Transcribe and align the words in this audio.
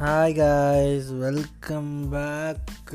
Hi 0.00 0.36
guys 0.38 1.08
welcome 1.08 2.08
back 2.08 2.90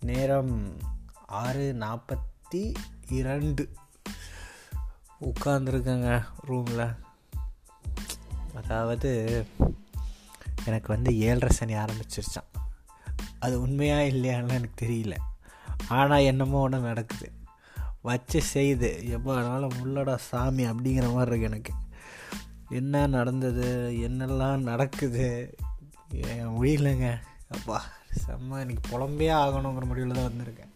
நேரம் 0.00 0.76
ஆறு 1.26 1.76
நாற்பத்தி 1.78 2.74
இரண்டு. 3.08 3.68
உட்காந்துருக்கேங்க 5.20 6.24
ரூமில் 6.40 6.94
அதாவது 8.54 9.46
எனக்கு 10.64 10.92
வந்து 10.92 11.18
ஏழரை 11.18 11.48
சனி 11.48 11.74
ஆரம்பிச்சிருச்சான் 11.74 12.62
அது 13.38 13.60
உண்மையாக 13.60 14.02
இல்லையான்னு 14.02 14.52
எனக்கு 14.52 14.86
தெரியல. 14.86 15.16
ஆனால் 15.88 16.20
என்னமோ 16.20 16.58
ஒன்று 16.58 16.78
நடக்குது. 16.78 17.32
வச்சு 18.02 18.42
செய்து 18.42 19.08
எப்போ 19.08 19.36
அதனால் 19.36 19.68
முள்ளடா 19.68 20.14
சாமி 20.14 20.64
அப்படிங்கிற 20.64 21.12
மாதிரி 21.14 21.40
இருக்கு 21.40 21.40
எனக்கு. 21.40 21.72
என்ன 22.74 23.06
நடந்தது? 23.06 23.90
என்னெல்லாம் 23.96 24.56
நடக்குது? 24.56 25.54
முடியலங்க 26.14 27.20
அப்பா 27.48 27.82
செம்ம. 28.26 28.58
இன்னைக்கு 28.58 28.82
புலம்பே 28.88 29.28
ஆகணுங்கிற 29.36 29.84
முடிவில் 29.84 30.12
தான் 30.12 30.30
வந்திருக்கேன். 30.30 30.72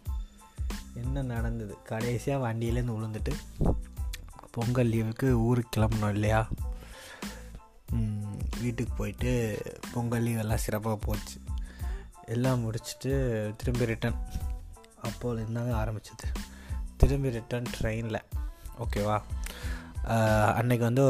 என்ன 0.93 1.21
நடந்தது? 1.21 1.77
கடைசியாக 1.83 2.53
வண்டியிலேருந்து 2.53 2.93
விழுந்துட்டு 2.93 3.33
பொங்கல் 4.51 4.89
லீவுக்கு 4.89 5.29
ஊருக்கு 5.29 5.81
கிளம்பணும் 5.81 6.09
இல்லையா? 6.09 6.47
வீட்டுக்கு 8.61 8.93
போயிட்டு 8.93 9.57
பொங்கல் 9.93 10.23
லீவ் 10.23 10.37
எல்லாம் 10.37 10.57
சிறப்பாக 10.57 10.99
போச்சு. 11.01 11.41
எல்லாம் 12.25 12.71
முடிச்சுட்டு 12.71 13.11
திரும்பி 13.55 13.85
ரிட்டன் 13.85 14.15
அப்போது 15.01 15.43
இருந்தாங்க 15.43 15.73
ஆரம்பிச்சது. 15.81 16.35
திரும்பி 16.97 17.27
ரிட்டன் 17.27 17.65
ட்ரெயினில் 17.81 18.25
ஓகேவா 18.79 19.21
அன்னைக்கு 20.59 20.83
வந்து 20.89 21.05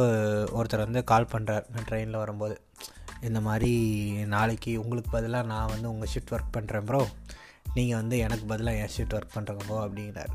ஒருத்தர் 0.58 0.86
வந்து 0.86 1.04
கால் 1.04 1.32
பண்ணுறார் 1.34 1.66
நான் 1.74 1.88
ட்ரெயினில் 1.90 2.22
வரும்போது 2.24 2.62
இந்த 3.28 3.40
மாதிரி 3.48 3.72
நாளைக்கு 4.34 4.72
உங்களுக்கு 4.82 5.10
பதிலாக 5.12 5.50
நான் 5.52 5.72
வந்து 5.74 5.90
உங்கள் 5.94 6.12
ஷிஃப்ட் 6.14 6.34
ஒர்க் 6.36 6.56
பண்ணுறேன் 6.58 6.86
ப்ரோ 6.90 7.02
நீங்கள் 7.74 8.00
வந்து 8.02 8.18
எனக்கு 8.18 8.46
பதிலாக 8.46 8.82
என் 8.84 8.94
ஷிஃப்ட் 8.96 9.16
ஒர்க் 9.18 9.36
பண்ணுறங்க 9.38 9.64
ப்ரோ 9.66 9.80
அப்படிங்கிறார். 9.88 10.32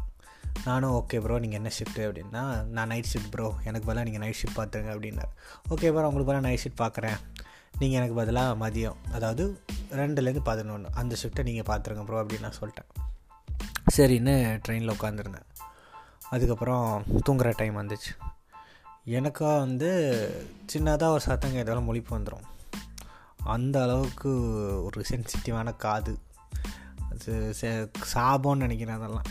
நானும் 0.64 0.94
ஓகே 0.98 1.20
ப்ரோ 1.24 1.38
நீங்கள் 1.38 1.60
என்ன 1.60 1.70
ஷிஃப்ட்டு 1.78 2.04
அப்படின்னா 2.08 2.42
நான் 2.76 2.90
நைட் 2.92 3.10
ஷிஃப்ட் 3.12 3.32
ப்ரோ 3.34 3.46
எனக்கு 3.68 3.86
பதிலாக 3.86 4.06
நீங்கள் 4.08 4.22
நைட் 4.24 4.38
ஷிஃப்ட் 4.40 4.58
பார்த்துருங்க 4.60 4.92
அப்படின்னார். 4.94 5.32
ஓகே 5.72 5.88
ப்ரோ 5.94 6.06
உங்களுக்கு 6.10 6.30
பதிலாக 6.30 6.46
நைட் 6.48 6.62
ஷிஃப்ட் 6.64 6.82
பார்க்குறேன் 6.82 7.18
நீங்கள் 7.78 7.98
எனக்கு 8.00 8.16
பதிலாக 8.20 8.58
மதியம் 8.64 8.98
அதாவது 9.12 9.44
ரெண்டுலேருந்து 10.00 10.44
பதினொன்று 10.50 10.92
அந்த 11.02 11.16
ஷிஃப்ட்டை 11.22 11.42
நீங்கள் 11.42 11.68
பார்த்துருங்க 11.70 12.04
ப்ரோ 12.10 12.20
அப்படின்னு 12.22 12.46
நான் 12.48 12.58
சொல்லிட்டேன். 12.60 12.90
சரின்னு 13.96 14.36
ட்ரெயினில் 14.66 14.94
உட்காந்துருந்தேன் 14.98 15.48
அதுக்கப்புறம் 16.30 17.04
தூங்குகிற 17.26 17.50
டைம் 17.56 17.76
வந்துச்சு. 17.80 18.12
எனக்காக 19.04 19.58
வந்து 19.58 19.90
சின்னதாக 20.72 21.08
ஒரு 21.08 21.20
சத்தம் 21.20 21.52
கேட்டாலும் 21.52 21.94
மொழிப்பு 21.94 22.10
வந்துடும் 22.10 22.46
அந்த 23.44 23.82
அளவுக்கு 23.82 24.30
ஒரு 24.84 25.04
சென்சிட்டிவான 25.10 25.76
காது. 25.76 26.18
அது 27.10 27.54
சாபம்னு 28.14 28.56
நினைக்கிறேன் 28.56 28.96
அதெல்லாம். 28.96 29.26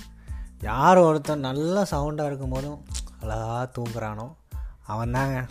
யார் 0.62 0.98
ஒருத்தன் 0.98 1.40
நல்லா 1.40 1.82
சவுண்டாக 1.92 2.30
இருக்கும்போதும் 2.32 2.80
அழகாக 3.20 3.72
தூங்குறானோ 3.78 4.36
அவன் 4.84 5.12
தாங்க 5.12 5.46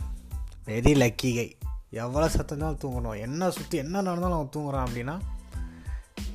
வெரி 0.66 0.92
லக்கி 1.02 1.34
கை 1.34 1.56
எவ்வளோ 1.90 2.28
சத்தம் 2.28 2.58
தான் 2.58 2.78
தூங்கணும். 2.82 3.20
என்ன 3.20 3.50
சுற்றி 3.50 3.78
என்ன 3.78 4.00
நடந்தாலும் 4.00 4.38
அவன் 4.38 4.54
தூங்குறான் 4.56 4.90
அப்படின்னா 4.90 5.20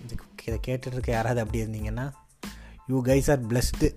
இதுக்கு 0.04 0.54
இதை 0.54 0.60
கேட்டுட்ருக்க 0.68 1.12
யாராவது 1.12 1.42
அப்படி 1.42 1.64
இருந்தீங்கன்னா 1.64 2.12
you 2.88 3.04
guys 3.04 3.32
are 3.32 3.48
blessed 3.48 3.96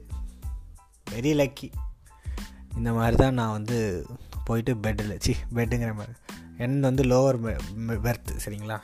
very 1.10 1.34
lucky 1.34 1.70
இந்த 2.78 2.90
மாதிரி 2.98 3.16
தான் 3.22 3.38
நான் 3.40 3.56
வந்து 3.58 3.78
போயிட்டு 4.48 4.72
பெட்டில் 4.84 5.14
சி 5.24 5.32
பெட்டுங்கிற 5.56 5.92
மாதிரி. 5.98 6.14
என் 6.64 6.80
வந்து 6.88 7.02
லோவர் 7.12 7.38
பெர்த் 8.06 8.32
சரிங்களா? 8.44 8.78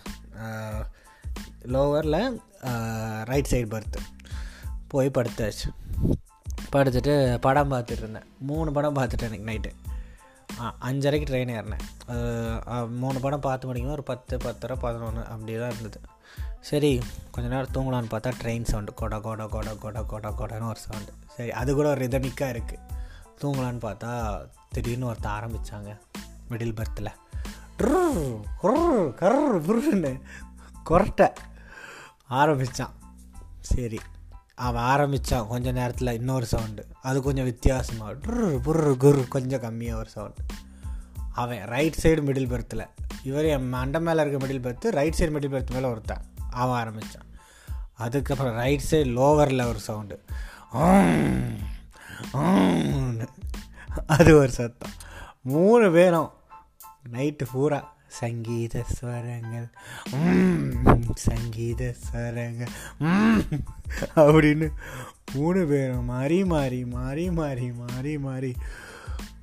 லோவரில் 1.75 2.21
ரைட் 3.31 3.51
சைடு 3.53 3.69
பர்த்து 3.75 4.01
போய் 4.93 5.17
படுத்தாச்சு. 5.17 5.69
படுத்துட்டு 6.75 7.15
படம் 7.47 7.73
பார்த்துட்டு 7.73 8.03
இருந்தேன். 8.05 8.29
மூணு 8.51 8.71
படம் 8.77 8.97
பார்த்துட்டேன் 8.99 9.31
எனக்கு 9.31 9.49
நைட்டு 9.51 9.73
அஞ்சரைக்கு 10.89 11.27
ட்ரெயின் 11.31 11.55
ஏறினேன். 11.57 11.85
மூணு 13.03 13.19
படம் 13.25 13.47
பார்த்து 13.47 13.69
முடிக்கும் 13.69 13.97
ஒரு 13.97 14.05
பத்து 14.11 14.35
பத்தரை 14.45 14.77
பதினொன்று 14.85 15.23
அப்படி 15.33 15.55
தான் 15.63 15.75
இருந்தது. 15.75 16.01
சரி 16.69 16.91
கொஞ்ச 17.35 17.47
நேரம் 17.53 17.75
தூங்கலான்னு 17.75 18.13
பார்த்தா 18.13 18.31
ட்ரெயின் 18.43 18.69
சவுண்டு 18.71 18.93
கொட 19.01 19.17
கொட 19.27 19.43
கொட 19.55 19.75
கொட 19.83 20.03
கொட 20.13 20.31
கொடன்னு 20.41 20.71
ஒரு 20.73 20.81
சவுண்டு 20.85 21.13
சரி 21.37 21.51
அது 21.61 21.71
கூட 21.79 21.89
ஒரு 21.95 22.01
ரிதமிக்காக 22.05 22.55
இருக்குது 22.55 22.83
தூங்கலான்னு 23.41 23.85
பார்த்தா 23.87 24.41
திடீர்னு 24.71 25.07
ஒருத்தன் 25.07 25.33
ஆரம்பித்தாங்க 25.33 25.99
மிடில் 26.51 26.75
பர்த்தில் 26.75 27.13
கர்ரு 29.17 29.59
புருன்னு 29.67 30.21
கொரட்டை 30.91 31.33
ஆரம்பித்தான் 32.29 32.95
சரி 33.61 33.99
அவன் 34.55 34.83
ஆரம்பித்தான் 34.83 35.49
கொஞ்சம் 35.49 35.75
நேரத்தில் 35.75 36.13
இன்னொரு 36.13 36.47
சவுண்டு 36.47 36.87
அது 37.03 37.23
கொஞ்சம் 37.23 37.45
வித்தியாசமாக 37.45 38.13
ட்ரு 38.13 38.47
புர்ரு 38.65 38.97
குரு 38.97 39.29
கொஞ்சம் 39.29 39.61
கம்மியாக 39.61 39.95
ஒரு 39.95 40.09
சவுண்டு 40.09 40.43
அவன் 41.33 41.65
ரைட் 41.65 41.99
சைடு 42.03 42.23
மிடில் 42.23 42.49
பர்த்தில் 42.49 42.87
இவர் 43.23 43.45
என் 43.45 43.69
மண்டை 43.69 44.01
மேலே 44.01 44.23
இருக்க 44.23 44.47
middle 44.47 44.65
berth 44.67 44.89
right 44.89 45.15
side 45.19 45.23
middle 45.23 45.55
berth 45.55 45.71
மேலே 45.71 45.87
ஒருத்தன். 45.87 46.25
அவன் 46.51 46.79
ஆரம்பித்தான் 46.79 47.27
அதுக்கப்புறம் 47.95 48.55
ரைட் 48.55 48.83
சைடு 48.91 49.11
லோவரில் 49.17 49.69
ஒரு 49.69 49.79
சவுண்டு 49.79 50.21
அது 54.07 54.31
ஒரு 54.39 54.51
சத்தம். 54.51 54.95
மூணு 55.43 55.87
பேரும் 55.93 56.31
நைட்டு 57.13 57.45
பூரா 57.53 57.81
சங்கீத 58.21 58.85
ஸ்வரங்கள். 58.97 59.69
சங்கீத 61.15 61.95
ஸ்வரங்கள். 62.05 62.73
அப்படின்னு 64.17 64.69
மூணு 65.35 65.67
பேரும் 65.67 66.05
மாறி 66.05 66.39
மாறி 66.45 66.81
மாறி 66.85 67.25
மாறி 67.31 67.67
மாறி 67.83 68.15
மாறி 68.19 68.53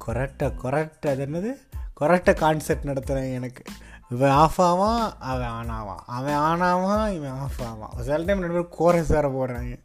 கொரட்டை 0.06 0.48
கொரட்டை 0.64 1.08
அது 1.14 1.26
என்னது? 1.28 1.52
கொரட்டை 2.00 2.34
கான்செப்ட் 2.36 2.88
நடத்துகிறேன் 2.88 3.34
எனக்கு. 3.34 3.64
இவன் 4.10 4.36
ஆஃப் 4.44 4.62
ஆவான் 4.62 5.14
அவன் 5.20 5.52
ஆன் 5.58 5.70
ஆவான். 5.70 6.04
அவன் 6.18 6.34
ஆன் 6.34 6.62
ஆவான் 6.62 7.14
இவன் 7.14 7.38
ஆஃப் 7.46 7.62
ஆவான். 7.68 7.94
சில 7.98 8.16
டைம் 8.16 8.42
ரெண்டு 8.44 8.48
பேரும் 8.48 8.74
கோரஸ் 8.80 9.14
வேறு 9.16 9.30
போடுறாங்க. 9.38 9.76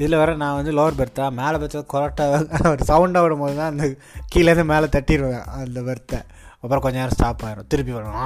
இதில் 0.00 0.16
வர 0.16 0.34
நான் 0.34 0.54
வந்து 0.54 0.72
லோவர் 0.72 0.98
பெர்த்தா 1.00 1.24
மேலே 1.30 1.56
பெர்த்தா 1.56 1.80
கொரட்டாக 1.94 2.70
ஒரு 2.70 2.84
சவுண்டாக 2.90 3.22
விடும்போது 3.24 3.56
தான் 3.56 3.72
அந்த 3.72 3.86
கீழேருந்து 4.34 4.64
மேலே 4.64 4.86
தட்டிடுவேன் 4.86 5.46
அந்த 5.62 5.80
பெர்த்தை 5.80 6.20
அப்புறம் 6.62 6.82
கொஞ்ச 6.82 6.96
நேரம் 6.98 7.16
ஸ்டாப் 7.16 7.42
ஆகிடும் 7.44 7.68
திருப்பி 7.68 7.92
வரும். 7.92 8.16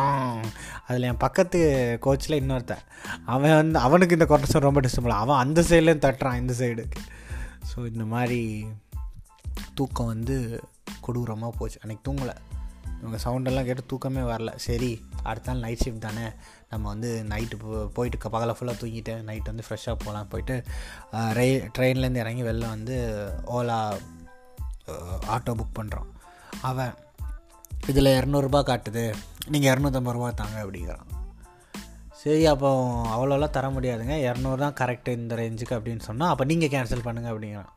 அதில் 0.87 1.03
என் 1.03 1.17
பக்கத்து 1.17 1.59
கோச்சில் 2.07 2.39
இன்னொருத்தன். 2.41 2.85
அவன் 3.25 3.55
வந்து 3.55 3.79
அவனுக்கு 3.79 4.17
இந்த 4.19 4.27
கொரட்டை 4.31 4.61
ரொம்ப 4.61 4.81
டிஸ்டர்ப் 4.81 5.21
அவன் 5.25 5.37
அந்த 5.37 5.61
சைட்லேயும் 5.61 6.05
தட்டுறான் 6.07 6.41
இந்த 6.41 6.55
சைடுக்கு 6.59 7.03
ஸோ 7.71 7.79
இந்த 7.93 8.05
மாதிரி 8.05 8.67
தூக்கம் 9.75 10.07
வந்து 10.07 10.65
கொடூரமாக 11.01 11.53
போச்சு. 11.59 11.79
அன்றைக்கி 11.85 12.03
தூங்கலை. 12.09 12.35
இவங்க 13.05 13.31
சவுண்டெல்லாம் 13.31 13.65
கேட்டு 13.65 13.87
தூக்கமே 13.87 14.21
வரல. 14.21 14.57
சரி 14.57 15.05
அடுத்த 15.23 15.53
நாள் 15.53 15.61
நைட் 15.61 15.81
ஷிஃப்ட் 15.85 15.99
தானே. 15.99 16.29
நம்ம 16.71 16.89
வந்து 16.89 17.25
நைட்டு 17.29 17.87
போயிட்டு 17.87 18.19
க- 18.19 18.39
பகலை 18.39 18.51
ஃபுல்லாக 18.51 18.75
தூங்கிட்டு 18.75 19.23
நைட் 19.23 19.45
வந்து 19.45 19.63
ஃப்ரெஷ்ஷாக 19.69 19.95
போகலாம் 19.99 20.29
போயிட்டு 20.29 20.63
ரயில் 21.33 21.71
ட்ரெயின்லேருந்து 21.79 22.17
இறங்கி 22.17 22.43
வெளில 22.43 22.69
வந்து 22.69 23.29
ஓலா 23.47 23.99
ஆட்டோ 25.29 25.55
புக் 25.55 25.79
பண்ணுறோம் 25.79 26.11
அவன் 26.63 26.95
இதில் 27.87 28.05
இரநூறுபா 28.05 28.61
காட்டுது. 28.63 29.15
நீங்கள் 29.47 29.75
இரநூத்தம்பது 29.75 30.11
ரூபா 30.11 30.31
தாங்க 30.31 30.65
அப்படிங்கிறான். 30.65 31.07
சரி 32.13 32.47
அப்போ 32.47 32.69
அவ்வளோலாம் 33.05 33.51
தர 33.51 33.69
முடியாதுங்க. 33.69 34.17
இரநூறு 34.33 34.57
தான் 34.57 34.75
கரெக்டு 34.81 35.09
இந்த 35.09 35.35
ரேஞ்சுக்கு 35.35 35.71
அப்படின்னு 35.71 36.01
சொன்னால் 36.01 36.31
அப்போ 36.31 36.45
நீங்கள் 36.45 36.69
கேன்சல் 36.69 37.07
பண்ணுங்கள் 37.07 37.33
அப்படிங்கிறான். 37.35 37.73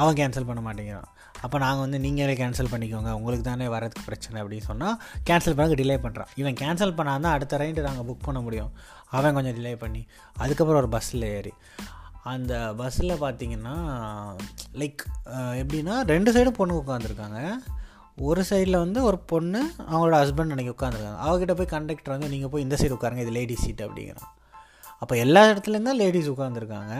அவன் 0.00 0.18
கேன்சல் 0.20 0.46
பண்ண 0.48 0.60
மாட்டேங்கிறான். 0.66 1.08
அப்போ 1.44 1.56
நாங்கள் 1.62 1.84
வந்து 1.84 1.98
நீங்களே 2.04 2.34
கேன்சல் 2.40 2.70
பண்ணிக்கோங்க 2.72 3.10
உங்களுக்கு 3.18 3.44
தானே 3.48 3.66
வரதுக்கு 3.74 4.06
பிரச்சனை 4.08 4.36
அப்படின்னு 4.42 4.66
சொன்னால் 4.68 4.96
கேன்சல் 5.30 5.56
பண்ண 5.58 5.78
டிலே 5.80 5.96
பண்ணுறான் 6.04 6.30
இவன் 6.40 6.58
கேன்சல் 6.60 6.94
பண்ணால் 6.98 7.24
தான் 7.26 7.34
அடுத்த 7.36 7.58
ரைண்டு 7.62 7.86
நாங்கள் 7.88 8.06
புக் 8.10 8.26
பண்ண 8.26 8.40
முடியும். 8.46 8.70
அவன் 9.16 9.36
கொஞ்சம் 9.38 9.56
டிலே 9.58 9.74
பண்ணி 9.82 10.02
அதுக்கப்புறம் 10.36 10.80
ஒரு 10.82 10.90
பஸ்ஸில் 10.94 11.26
ஏறி. 11.36 11.52
அந்த 12.32 12.54
பஸ்ஸில் 12.80 13.20
பார்த்தீங்கன்னா 13.22 13.76
லைக் 14.80 15.02
எப்படின்னா 15.60 15.94
ரெண்டு 16.12 16.32
சைடும் 16.34 16.58
பொண்ணு 16.60 16.82
உட்காந்துருக்காங்க 16.82 17.40
ஒரு 18.28 18.42
சைடில் 18.50 18.82
வந்து 18.84 19.00
ஒரு 19.08 19.18
பொண்ணு 19.32 19.60
அவங்களோட 19.90 20.16
ஹஸ்பண்ட் 20.22 20.54
அன்றைக்கி 20.54 20.72
உட்காந்துருக்காங்க 20.76 21.20
அவகிட்ட 21.26 21.54
போய் 21.58 21.72
கண்டக்டர் 21.74 22.14
வந்து 22.14 22.28
நீங்கள் 22.28 22.52
போய் 22.52 22.62
இந்த 22.62 22.76
சைடு 22.80 22.96
உட்காருங்க 22.96 23.24
இது 23.26 23.34
லேடிஸ் 23.38 23.64
சீட் 23.64 23.84
அப்படிங்கிறான். 23.86 24.30
அப்போ 25.02 25.14
எல்லா 25.16 25.42
இடத்துலேருந்தான் 25.50 26.00
லேடிஸ் 26.02 26.30
உட்காந்துருக்காங்க 26.30 26.94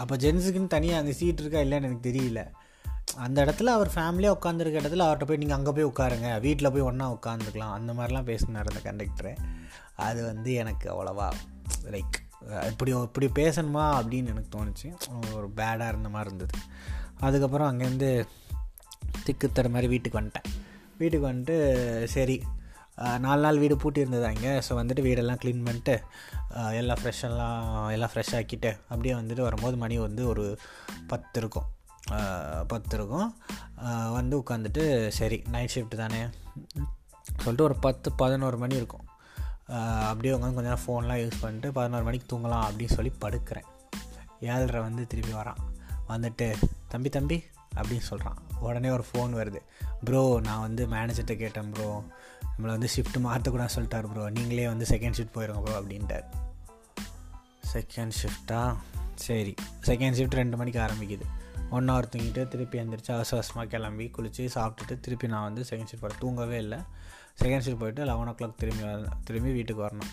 அப்போ 0.00 0.14
ஜென்ஸுக்குன்னு 0.22 0.74
தனியாக 0.76 1.00
அங்கே 1.02 1.14
சீட் 1.18 1.42
இருக்கா 1.42 1.60
இல்லைன்னு 1.66 1.88
எனக்கு 1.88 2.08
தெரியல. 2.10 2.40
அந்த 3.24 3.38
இடத்துல 3.44 3.72
அவர் 3.76 3.90
ஃபேமிலியாக 3.94 4.36
உட்காந்துருக்க 4.38 4.80
இடத்துல 4.82 5.04
அவர்கிட்ட 5.06 5.26
போய் 5.28 5.40
நீங்கள் 5.42 5.58
அங்கே 5.58 5.72
போய் 5.76 5.90
உட்காருங்க. 5.90 6.28
வீட்டில் 6.46 6.72
போய் 6.74 6.86
ஒன்றா 6.88 7.06
உட்காந்துக்கலாம் 7.16 7.74
அந்த 7.78 7.92
மாதிரிலாம் 7.92 8.28
பேசினார் 8.30 8.70
அந்த 8.72 8.82
கண்டக்டரு 8.88 9.32
அது 10.06 10.20
வந்து 10.30 10.50
எனக்கு 10.62 10.86
அவ்வளோவா 10.94 11.28
லைக் 11.94 12.16
இப்படி 12.70 12.90
இப்படி 13.06 13.28
பேசணுமா 13.38 13.84
அப்படின்னு 13.98 14.32
எனக்கு 14.32 14.50
தோணுச்சு. 14.56 14.88
ஒரு 15.36 15.46
பேடாக 15.60 15.92
இருந்த 15.92 16.08
மாதிரி 16.16 16.30
இருந்தது. 16.30 16.58
அதுக்கப்புறம் 17.26 17.70
அங்கேருந்து 17.70 18.10
திக்குத்தர 19.26 19.70
மாதிரி 19.74 19.88
வீட்டுக்கு 19.94 20.20
வந்துட்டேன். 20.20 20.50
வீட்டுக்கு 21.00 21.26
வந்துட்டு 21.30 21.56
சரி 22.16 22.36
நாலு 23.24 23.40
நாள் 23.44 23.60
வீடு 23.62 23.74
பூட்டி 23.82 24.02
இருந்தது 24.02 24.26
அங்கே. 24.30 24.52
ஸோ 24.66 24.72
வந்துட்டு 24.80 25.02
வீடெல்லாம் 25.06 25.40
க்ளீன் 25.42 25.64
பண்ணிட்டு 25.66 25.94
எல்லாம் 26.80 27.00
ஃப்ரெஷ்ஷெல்லாம் 27.00 27.64
எல்லாம் 27.94 28.12
ஃப்ரெஷ் 28.12 28.34
ஆக்கிட்டு 28.38 28.70
அப்படியே 28.90 29.14
வந்துட்டு 29.20 29.42
வரும்போது 29.46 29.76
மணி 29.82 29.96
வந்து 30.06 30.22
ஒரு 30.32 30.44
பத்து 31.12 31.36
இருக்கும். 31.42 31.66
பத்து 32.72 32.94
இருக்கும். 32.98 33.28
வந்து 34.18 34.34
உட்காந்துட்டு 34.42 34.84
சரி 35.18 35.38
நைட் 35.54 35.74
ஷிஃப்ட் 35.74 35.96
தானே. 36.02 36.20
சொல்லிட்டு 37.42 37.66
ஒரு 37.68 37.76
பத்து 37.86 38.08
பதினோரு 38.22 38.58
மணி 38.62 38.80
இருக்கும். 38.80 39.06
அப்படியே 40.10 40.32
உட்காந்து 40.34 40.56
கொஞ்ச 40.56 40.68
நேரம் 40.68 40.84
ஃபோன்லாம் 40.84 41.20
யூஸ் 41.22 41.42
பண்ணிட்டு 41.44 41.68
பதினோரு 41.78 42.04
மணிக்கு 42.08 42.30
தூங்கலாம் 42.32 42.64
அப்படின்னு 42.68 42.96
சொல்லி 42.98 43.12
படுக்கிறேன். 43.24 43.68
ஏழரை 44.52 44.80
வந்து 44.88 45.02
திரும்பி 45.12 45.34
வரான். 45.40 45.60
வந்துட்டு 46.12 46.48
தம்பி 46.92 47.10
தம்பி 47.16 47.38
அப்படின்னு 47.80 48.06
சொல்கிறான் 48.10 48.38
உடனே 48.60 48.90
ஒரு 48.96 49.04
ஃபோன் 49.08 49.32
வருது. 49.40 49.60
ப்ரோ 50.04 50.22
நான் 50.48 50.64
வந்து 50.66 50.82
மேனேஜர்கிட்ட 50.86 51.36
கேட்டேன் 51.36 51.70
ப்ரோ 51.70 51.88
நம்மளை 52.52 52.72
வந்து 52.76 52.88
ஷிஃப்ட் 52.96 53.18
மாற்றக்கூடாது 53.28 53.74
சொல்லிட்டார் 53.76 54.06
ப்ரோ 54.12 54.26
நீங்களே 54.30 54.66
வந்து 54.72 54.86
செகண்ட் 54.88 55.16
ஷிஃப்ட் 55.18 55.34
போயிருங்க 55.36 55.62
ப்ரோ 55.62 55.74
அப்படின்ட்டார். 55.80 56.26
செகண்ட் 57.72 58.14
ஷிஃப்டா 58.20 58.60
சரி. 59.14 59.54
செகண்ட் 59.86 60.16
ஷிஃப்ட் 60.18 60.38
ரெண்டு 60.42 60.56
மணிக்கு 60.56 60.80
ஆரம்பிக்குது. 60.80 61.26
ஒன் 61.70 61.88
ஹவர் 61.90 62.08
தூங்கிட்டு 62.12 62.42
திருப்பி 62.48 62.76
எழுந்திரிச்சு 62.78 63.12
அவசர 63.14 63.36
அவசரமாக 63.38 63.68
கிளம்பி 63.68 64.04
குளித்து 64.16 64.42
சாப்பிட்டுட்டு 64.54 64.94
திருப்பி 65.00 65.26
நான் 65.32 65.46
வந்து 65.48 65.62
செகண்ட் 65.70 65.90
ஷிஃப்ட் 65.90 66.04
போகிறேன் 66.04 66.20
தூங்கவே 66.20 66.58
இல்லை. 66.58 66.78
செகண்ட் 67.42 67.64
ஷிஃப்ட் 67.66 67.82
போயிட்டு 67.82 68.04
லெவன் 68.04 68.28
ஓ 68.28 68.34
கிளாக் 68.40 68.54
திரும்பி 68.56 68.84
திரும்பி 69.24 69.52
வீட்டுக்கு 69.52 69.82
வரணும். 69.86 70.12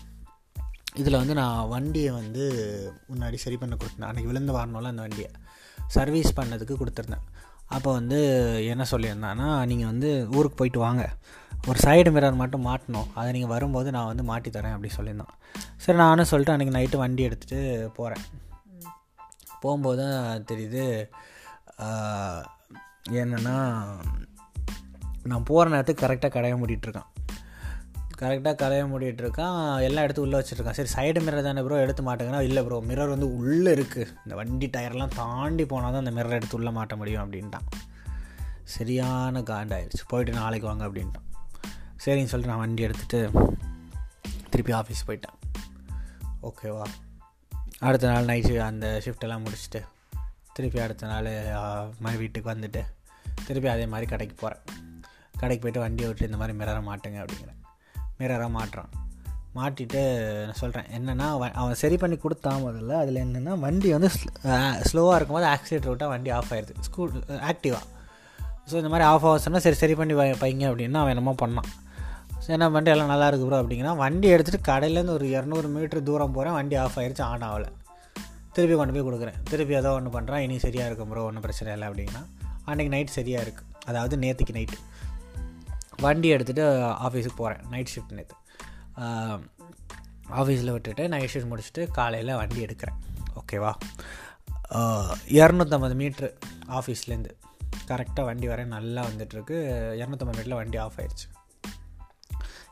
இதில் 0.94 1.16
வந்து 1.16 1.34
நான் 1.34 1.68
வண்டியை 1.68 2.10
வந்து 2.10 2.42
முன்னாடி 3.12 3.34
சரி 3.34 3.56
பண்ண 3.56 3.76
கொடுத்தேன். 3.76 4.08
அன்றைக்கி 4.10 4.30
விழுந்து 4.30 4.52
வரணும்ல 4.58 4.92
அந்த 4.94 5.04
வண்டியை. 5.06 5.30
சர்வீஸ் 5.86 6.30
பண்ணதுக்கு 6.40 6.74
கொடுத்துருந்தேன். 6.82 7.24
அப்போ 7.68 7.92
வந்து 7.92 8.18
என்ன 8.66 8.84
சொல்லியிருந்தான்னா 8.90 9.48
நீங்கள் 9.70 9.90
வந்து 9.90 10.10
ஊருக்கு 10.32 10.56
போயிட்டு 10.56 10.78
வாங்க. 10.78 11.04
ஒரு 11.68 11.78
சைடு 11.84 12.10
மிரர் 12.14 12.40
மட்டும் 12.42 12.66
மாட்டணும். 12.66 13.08
அதை 13.14 13.32
நீங்கள் 13.32 13.52
வரும்போது 13.52 13.90
நான் 13.90 14.06
வந்து 14.06 14.22
மாட்டி 14.22 14.50
தரேன் 14.50 14.76
அப்படி 14.76 14.92
சொல்லியிருந்தான். 14.96 15.34
சரி 15.76 15.98
நானும் 15.98 16.30
சொல்லிட்டு 16.32 16.54
அன்றைக்கி 16.54 16.74
நைட்டு 16.78 16.96
வண்டி 16.96 17.28
எடுத்துகிட்டு 17.28 17.60
போகிறேன் 17.98 18.24
போகும்போது 19.60 20.02
தான் 20.02 20.44
தெரியுது 20.52 20.84
என்னென்னா 23.20 23.56
நான் 25.30 25.48
போகிற 25.48 25.70
நேரத்துக்கு 25.70 26.06
கரெக்டாக 26.06 26.34
கடையை 26.34 26.56
மூடிட்டுருக்கான் 26.60 27.10
கரெக்டாக 28.20 28.56
கடைய 28.62 28.82
மூடிட்டுருக்கான். 28.90 29.60
எல்லாம் 29.86 30.04
எடுத்து 30.06 30.22
உள்ளே 30.24 30.36
வச்சுருக்கான். 30.40 30.76
சரி 30.78 30.90
சைடு 30.96 31.20
மிரர் 31.26 31.46
தானே 31.46 31.62
ப்ரோ 31.66 31.78
எடுத்து 31.84 32.02
மாட்டேங்கன்னா 32.08 32.40
இல்லை 32.48 32.62
ப்ரோ 32.66 32.78
மிரர் 32.90 33.12
வந்து 33.14 33.28
உள்ளே 33.38 33.70
இருக்குது 33.76 34.10
இந்த 34.24 34.34
வண்டி 34.40 34.66
டயர்லாம் 34.76 35.14
தாண்டி 35.20 35.64
போனால் 35.72 35.94
தான் 35.94 36.04
அந்த 36.04 36.14
மிரர் 36.18 36.38
எடுத்து 36.38 36.58
உள்ளே 36.58 36.72
மாட்ட 36.78 36.96
முடியும் 37.00 37.22
அப்படின்ட்டான். 37.24 37.66
சரியான 38.74 39.40
காண்டாயிடுச்சு 39.50 40.04
போயிட்டு 40.12 40.34
நாளைக்கு 40.40 40.68
வாங்க 40.70 40.84
அப்படின்ட்டான். 40.88 41.26
சரின்னு 42.04 42.30
சொல்லிட்டு 42.32 42.52
நான் 42.52 42.62
வண்டி 42.64 42.86
எடுத்துகிட்டு 42.86 43.20
திருப்பி 44.52 44.72
ஆஃபீஸ் 44.80 45.06
போயிட்டேன். 45.08 45.36
ஓகேவா 46.48 46.86
அடுத்த 47.88 48.10
நாள் 48.12 48.28
நைட்டு 48.30 48.54
அந்த 48.68 48.86
ஷிஃப்டெல்லாம் 49.04 49.44
முடிச்சுட்டு 49.44 49.82
திருப்பி 50.56 50.78
அடுத்த 50.84 51.06
நாள் 51.12 51.30
மாதிரி 52.04 52.18
வீட்டுக்கு 52.22 52.52
வந்துட்டு 52.52 52.82
திருப்பி 53.46 53.68
அதே 53.74 53.86
மாதிரி 53.94 54.06
கடைக்கு 54.12 54.36
போகிறேன் 54.42 54.62
கடைக்கு 55.40 55.62
போய்ட்டு 55.64 55.84
வண்டியை 55.84 56.08
விட்டு 56.10 56.28
இந்த 56.30 56.38
மாதிரி 56.40 56.58
மிரரை 56.58 56.82
மாட்டேங்க 56.90 57.20
அப்படிங்கிறேன். 57.24 57.60
மிரராக 58.18 58.50
மாட்டுறான். 58.58 58.90
மாட்டிட்டு 59.56 60.00
நான் 60.46 60.60
சொல்கிறேன் 60.60 60.88
என்னென்னா 60.96 61.26
அவன் 61.62 61.80
சரி 61.82 61.96
பண்ணி 62.02 62.16
கொடுத்தான் 62.22 62.62
முதல்ல. 62.66 62.92
அதில் 63.02 63.20
என்னென்னா 63.24 63.52
வண்டி 63.64 63.88
வந்து 63.96 64.08
ஸ்லோவாக 64.88 65.16
இருக்கும்போது 65.18 65.46
ஆக்சிடென்ட் 65.54 65.88
விட்டால் 65.90 66.12
வண்டி 66.14 66.30
ஆஃப் 66.38 66.50
ஆயிடுது 66.54 66.86
ஸ்கூல் 66.88 67.12
ஆக்டிவாக 67.50 67.84
ஸோ 68.70 68.74
இந்த 68.80 68.90
மாதிரி 68.92 69.06
ஆஃப் 69.12 69.26
ஆக 69.28 69.38
சொன்னால் 69.44 69.64
சரி 69.64 69.78
சரி 69.82 69.94
பண்ணி 70.00 70.14
பைங்க 70.42 70.64
அப்படின்னா 70.70 71.00
அவன் 71.02 71.12
என்னமோ 71.14 71.34
பண்ணான். 71.42 71.70
சரி 72.44 72.54
என்ன 72.56 72.68
வண்டி 72.76 72.90
எல்லாம் 72.92 73.10
நல்லா 73.12 73.26
இருக்கு 73.30 73.46
ப்ரோ 73.48 73.58
அப்படிங்கன்னா 73.62 73.92
வண்டி 74.02 74.28
எடுத்துகிட்டு 74.34 74.68
கடையிலேருந்து 74.70 75.16
ஒரு 75.18 75.26
இரநூறு 75.34 75.68
மீட்டர் 75.74 76.06
தூரம் 76.08 76.34
போகிறேன் 76.36 76.56
வண்டி 76.58 76.76
ஆஃப் 76.84 76.96
ஆயிடுச்சு 77.00 77.24
ஆன் 77.30 77.46
ஆகலை. 77.50 77.68
திருப்பி 78.56 78.74
கொண்டு 78.78 78.94
போய் 78.96 79.06
கொடுக்குறேன். 79.08 79.38
திருப்பி 79.50 79.74
ஏதோ 79.80 79.92
ஒன்று 79.98 80.10
பண்ணுறான் 80.16 80.42
இனி 80.46 80.56
சரியாக 80.64 80.88
இருக்கும் 80.90 81.10
ப்ரோ 81.12 81.24
ஒன்றும் 81.28 81.44
பிரச்சனை 81.46 81.70
இல்லை 81.76 81.86
அப்படின்னா. 81.90 82.22
அன்றைக்கி 82.70 82.92
நைட் 82.96 83.16
சரியாக 83.18 83.44
இருக்குது 83.46 83.70
அதாவது 83.90 84.16
நேற்றுக்கு 84.24 84.56
நைட்டு 84.58 84.78
வண்டி 86.04 86.28
எடுத்துகிட்டு 86.34 86.64
ஆஃபீஸுக்கு 87.06 87.40
போகிறேன் 87.42 87.62
நைட் 87.72 87.92
ஷிஃப்ட் 87.94 88.16
நேற்று 88.18 88.36
ஆஃபீஸில் 90.40 90.74
விட்டுட்டு 90.74 91.04
நைட் 91.12 91.32
ஷிஃப்ட் 91.32 91.50
முடிச்சுட்டு 91.52 91.82
காலையில் 91.98 92.38
வண்டி 92.40 92.60
எடுக்கிறேன். 92.66 92.98
ஓகேவா 93.40 93.72
இரநூத்தம்பது 95.38 95.94
மீட்ரு 96.02 96.28
ஆஃபீஸ்லேருந்து 96.78 97.32
கரெக்டாக 97.90 98.24
வண்டி 98.28 98.46
வர 98.50 98.60
நல்லா 98.76 99.00
வந்துட்டுருக்கு. 99.08 99.56
இரநூத்தம்பது 100.00 100.36
மீட்டரில் 100.36 100.60
வண்டி 100.60 100.78
ஆஃப் 100.84 100.96
ஆயிடுச்சு 101.00 101.26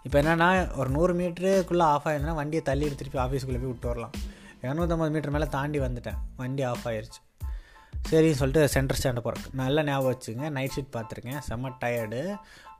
இப்போ 0.06 0.16
என்னென்னா 0.20 0.48
ஒரு 0.80 0.88
நூறு 0.94 1.12
மீட்டருக்குள்ளே 1.18 1.84
ஆஃப் 1.94 2.06
ஆயிருந்தா 2.10 2.34
வண்டியை 2.38 2.62
தள்ளி 2.68 2.86
திருப்பி 3.00 3.18
ஆஃபீஸுக்குள்ளே 3.24 3.60
போய் 3.62 3.72
விட்டு 3.72 3.90
வரலாம். 3.90 4.14
இரநூத்தம்பது 4.64 5.12
மீட்டர் 5.14 5.34
மேலே 5.36 5.46
தாண்டி 5.56 5.78
வந்துட்டேன். 5.84 6.18
வண்டி 6.40 6.64
ஆஃப் 6.70 6.86
ஆயிடுச்சு 6.90 7.20
சரின்னு 8.10 8.38
சொல்லிட்டு 8.40 8.62
சென்டர் 8.74 8.98
ஸ்டாண்டை 8.98 9.22
போகிறேன் 9.26 9.44
நல்லா 9.60 9.82
ஞாபகம் 9.88 10.12
வச்சுங்க. 10.12 10.44
நைட் 10.56 10.74
ஷீட் 10.74 10.94
பார்த்துருக்கேன். 10.96 11.40
செம்ம 11.48 11.72
டயர்டு 11.82 12.20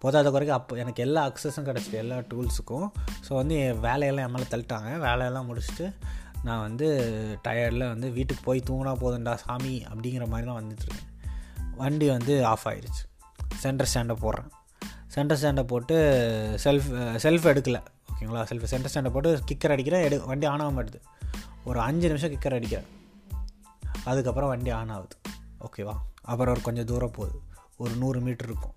போதாத 0.02 0.30
குறைக்கு 0.30 0.52
அப்போ 0.52 0.76
எனக்கு 0.76 1.02
எல்லா 1.02 1.20
அக்சஸும் 1.28 1.66
கிடச்சிது 1.68 1.92
எல்லா 1.92 2.16
டூல்ஸுக்கும் 2.16 2.86
ஸோ 3.28 3.34
வந்து 3.40 3.54
என் 3.56 3.80
வேலையெல்லாம் 3.80 4.26
என் 4.26 4.32
மேலே 4.32 4.46
தள்ளிட்டாங்க. 4.50 4.98
வேலையெல்லாம் 4.98 5.46
முடிச்சுட்டு 5.48 5.86
நான் 6.44 6.60
வந்து 6.60 6.88
டயர்டில் 7.48 7.88
வந்து 7.88 8.10
வீட்டுக்கு 8.10 8.42
போய் 8.42 8.62
தூங்கினா 8.70 8.92
போதுண்டா 9.02 9.34
சாமி 9.34 9.84
அப்படிங்கிற 9.94 10.26
மாதிரி 10.26 10.48
தான் 10.48 10.58
வந்துட்டுருக்கேன் 10.60 11.10
வண்டி 11.76 12.08
வந்து 12.08 12.46
ஆஃப் 12.46 12.66
ஆயிடுச்சு 12.68 13.02
சென்டர் 13.54 13.88
ஸ்டாண்டை 13.94 14.16
போடுறேன். 14.22 14.50
சென்டர் 15.08 15.38
ஸ்டாண்டை 15.42 15.62
போட்டு 15.62 15.96
செல்ஃப் 16.64 16.88
செல்ஃப் 17.24 17.46
எடுக்கலை. 17.52 17.80
ஓகேங்களா? 18.12 18.42
செல்ஃப் 18.42 18.64
சென்டர் 18.64 18.92
ஸ்டாண்டை 18.94 19.10
போட்டு 19.10 19.30
கிக்கர் 19.50 19.70
அடிக்கிறேன் 19.70 20.02
எடு 20.02 20.26
வண்டி 20.26 20.46
ஆன் 20.46 20.60
ஆக 20.60 20.82
மாட்டுது 20.82 21.00
ஒரு 21.64 21.80
அஞ்சு 21.80 22.06
நிமிஷம் 22.06 22.30
கிக்கர் 22.30 22.54
அடிக்கிறேன். 22.54 22.86
அதுக்கப்புறம் 24.04 24.48
வண்டி 24.48 24.70
ஆன் 24.70 24.88
ஆகுது. 24.88 25.16
ஓகேவா? 25.60 25.94
அப்புறம் 26.22 26.54
ஒரு 26.54 26.62
கொஞ்சம் 26.62 26.84
தூரம் 26.84 27.10
போகுது. 27.10 27.40
ஒரு 27.76 27.94
நூறு 27.94 28.20
மீட்ரு 28.20 28.48
இருக்கும். 28.50 28.74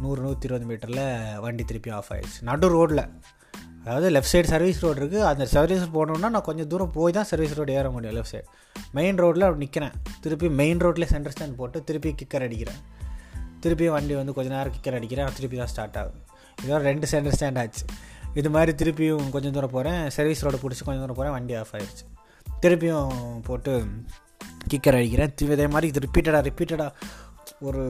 நூறு 0.00 0.22
நூற்றி 0.22 0.48
இருபது 0.48 0.66
மீட்டரில் 0.68 1.40
வண்டி 1.40 1.64
திருப்பி 1.64 1.90
ஆஃப் 1.90 2.12
ஆகிடுச்சு 2.12 2.40
நடு 2.40 2.68
ரோட்டில் 2.68 3.04
அதாவது 3.84 4.10
லெஃப்ட் 4.10 4.32
சைடு 4.32 4.48
சர்வீஸ் 4.54 4.80
ரோடு 4.80 4.98
இருக்குது 5.00 5.22
அந்த 5.22 5.46
சர்வீஸ் 5.46 5.84
போகணுன்னா 5.94 6.18
நான் 6.18 6.46
கொஞ்சம் 6.48 6.66
தூரம் 6.66 6.90
போய் 6.90 7.12
தான் 7.12 7.24
சர்வீஸ் 7.24 7.54
ரோடு 7.54 7.72
ஏற 7.72 7.90
முடியும் 7.90 8.16
லெஃப்ட் 8.16 8.34
சைடு 8.34 8.48
மெயின் 8.92 9.16
ரோட்டில் 9.16 9.56
நிற்கிறேன் 9.56 9.92
திருப்பி 10.20 10.48
மெயின் 10.48 10.78
ரோட்டில் 10.78 11.06
சென்டர் 11.06 11.32
ஸ்டாண்ட் 11.38 11.54
போட்டு 11.54 11.84
திருப்பி 11.84 12.14
கிக்கர் 12.22 12.42
அடிக்கிறேன். 12.42 12.80
திருப்பி 13.60 13.88
வண்டி 13.88 14.14
வந்து 14.14 14.32
கொஞ்சம் 14.32 14.56
நேரம் 14.56 14.72
கிக்கர் 14.72 14.94
அடிக்கிறேன். 14.94 15.30
திருப்பி 15.34 15.56
தான் 15.56 15.66
ஸ்டார்ட் 15.66 15.96
ஆகுது. 15.96 16.18
இதோட 16.62 16.76
ரெண்டு 16.76 17.06
சென்டர் 17.06 17.36
ஸ்டாண்ட் 17.38 17.58
ஆச்சு. 17.58 17.84
இது 18.34 18.50
மாதிரி 18.50 18.72
திருப்பியும் 18.80 19.30
கொஞ்சம் 19.30 19.52
தூரம் 19.52 19.70
போகிறேன் 19.70 20.10
சர்வீஸ் 20.10 20.42
ரோடு 20.42 20.56
பிடிச்சி 20.56 20.84
கொஞ்சம் 20.84 21.04
தூரம் 21.04 21.18
போகிறேன் 21.20 21.32
வண்டி 21.32 21.54
ஆஃப் 21.54 21.72
ஆயிடுச்சு. 21.72 22.04
திருப்பியும் 22.62 23.40
போட்டு 23.42 23.84
கிக்கர் 24.70 24.98
அடிக்கிறேன். 25.00 25.34
இதே 25.38 25.66
மாதிரி 25.66 25.86
இது 25.86 26.00
ரிப்பீட்டடாக 26.06 26.44
ரிப்பீட்டடாக 26.48 26.90
ஒரு 27.66 27.84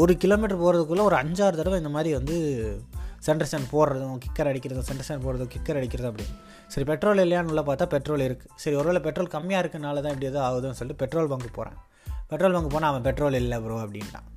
ஒரு 0.00 0.12
கிலோமீட்டர் 0.22 0.60
போகிறதுக்குள்ளே 0.62 1.04
ஒரு 1.08 1.16
அஞ்சாறு 1.22 1.58
தடவை 1.60 1.78
இந்த 1.82 1.88
மாதிரி 1.88 2.10
வந்து 2.14 2.34
சென்டர் 3.26 3.48
ஸ்டாண்ட் 3.48 3.72
போடுறதும் 3.74 4.18
கிக்கர் 4.24 4.50
அடிக்கிறதும் 4.50 4.86
சென்டர் 4.88 5.06
ஸ்டாண்ட் 5.06 5.24
போடுறதும் 5.26 5.52
கிக்கர் 5.54 5.78
அடிக்கிறது 5.80 6.10
அப்படின்னு 6.10 6.34
சரி 6.68 6.86
பெட்ரோல் 6.90 7.22
இல்லையான்னு 7.24 7.64
பார்த்தா 7.68 7.86
பெட்ரோல் 7.94 8.26
இருக்குது 8.28 8.52
சரி 8.62 8.76
ஒருவேளை 8.76 9.00
பெட்ரோல் 9.06 9.32
கம்மியாக 9.36 9.62
இருக்கனால 9.64 10.02
தான் 10.04 10.12
இப்படி 10.14 10.28
எதாவது 10.30 10.46
ஆகுதுன்னு 10.48 10.78
சொல்லிட்டு 10.80 11.02
பெட்ரோல் 11.02 11.32
பங்கு 11.32 11.50
போகிறேன் 11.58 11.78
பெட்ரோல் 12.30 12.56
பங்கு 12.56 12.70
போனால் 12.74 12.90
அவன் 12.92 13.06
பெட்ரோல் 13.08 13.38
இல்லை 13.42 13.56
ப்ரோ 13.64 13.78
அப்படின்ட்டான். 13.84 14.28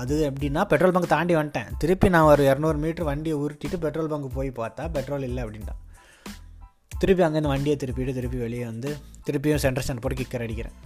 அது 0.00 0.14
எப்படின்னா 0.28 0.62
பெட்ரோல் 0.72 0.94
பங்க் 0.94 1.12
தாண்டி 1.14 1.34
வந்துட்டேன். 1.36 1.68
திருப்பி 1.82 2.08
நான் 2.14 2.28
ஒரு 2.30 2.42
இரநூறு 2.50 2.78
மீட்ரு 2.84 3.04
வண்டியை 3.10 3.36
உருட்டிட்டு 3.42 3.78
பெட்ரோல் 3.84 4.12
பங்கு 4.12 4.28
போய் 4.36 4.50
பார்த்தா 4.60 4.84
பெட்ரோல் 4.96 5.26
இல்லை 5.28 5.44
அப்படின்ட்டான். 5.44 5.80
திருப்பி 7.00 7.24
அங்கேருந்து 7.26 7.54
வண்டியை 7.54 7.76
திருப்பிட்டு 7.82 8.14
திருப்பி 8.18 8.38
வெளியே 8.46 8.64
வந்து 8.64 8.96
திருப்பியும் 9.28 9.62
சென்டர் 9.66 9.84
ஸ்டாண்ட் 9.86 10.02
போட்டு 10.04 10.20
கிக்கர் 10.22 10.44
அடிக்கிறேன். 10.46 10.76